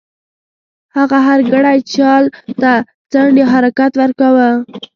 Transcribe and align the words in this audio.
هغه 0.97 1.17
هر 1.27 1.39
ګړی 1.51 1.77
جال 1.93 2.23
ته 2.61 2.71
څنډ 3.11 3.33
یا 3.41 3.47
حرکت 3.53 3.91
ورکاوه. 3.97 4.49